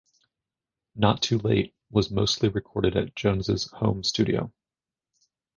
[0.95, 4.51] "Not Too Late" was mostly recorded at Jones' home studio.